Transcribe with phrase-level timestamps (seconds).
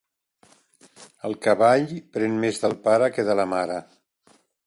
[1.29, 1.85] El cavall
[2.17, 3.77] pren més del pare que de la mare.